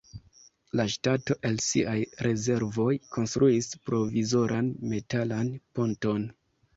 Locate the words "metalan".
4.95-5.53